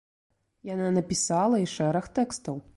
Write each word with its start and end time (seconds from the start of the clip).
Яна 0.69 0.87
напісала 0.97 1.63
і 1.67 1.71
шэраг 1.77 2.05
тэкстаў. 2.19 2.55